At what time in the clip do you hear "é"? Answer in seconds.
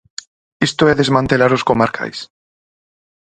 0.91-0.93